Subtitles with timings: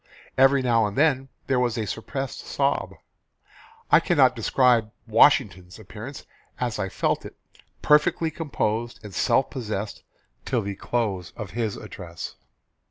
[0.35, 2.95] Every now and then there was a suppressed sob.
[3.91, 6.25] I cannot describe Washington's appearance
[6.59, 7.35] as I felt it
[7.83, 10.01] perfectly composed and self possessed
[10.43, 12.35] till the close of his address.